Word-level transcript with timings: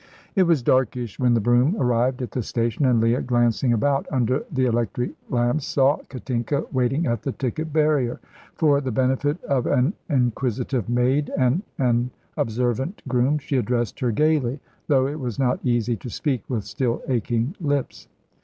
It 0.35 0.41
was 0.47 0.63
darkish 0.63 1.19
when 1.19 1.35
the 1.35 1.39
brougham 1.39 1.79
arrived 1.79 2.23
at 2.23 2.31
the 2.31 2.41
station, 2.41 2.87
and 2.87 2.99
Leah, 2.99 3.21
glancing 3.21 3.71
about 3.71 4.07
under 4.11 4.43
the 4.51 4.65
electric 4.65 5.11
lamps, 5.29 5.67
saw 5.67 5.97
Katinka 6.09 6.65
waiting 6.71 7.05
at 7.05 7.21
the 7.21 7.31
ticket 7.33 7.71
barrier. 7.71 8.19
For 8.55 8.81
the 8.81 8.89
benefit 8.91 9.43
of 9.43 9.67
an 9.67 9.93
inquisitive 10.09 10.89
maid 10.89 11.29
and 11.37 11.61
an 11.77 12.09
observant 12.35 13.03
groom 13.07 13.37
she 13.37 13.57
addressed 13.57 13.99
her 13.99 14.11
gaily, 14.11 14.59
though 14.87 15.05
it 15.05 15.19
was 15.19 15.37
not 15.37 15.59
easy 15.63 15.95
to 15.97 16.09
speak 16.09 16.43
with 16.49 16.63
still 16.63 17.03
aching 17.07 17.55
lips. 17.61 18.07